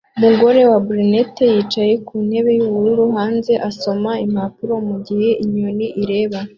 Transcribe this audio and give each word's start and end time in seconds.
Umugore 0.17 0.59
wa 0.69 0.79
brunette 0.85 1.43
yicaye 1.53 1.93
ku 2.05 2.15
ntebe 2.27 2.51
yubururu 2.59 3.05
hanze 3.17 3.53
asoma 3.69 4.11
impapuro 4.25 4.73
mugihe 4.87 5.29
inyoni 5.43 5.87
ireba 6.01 6.39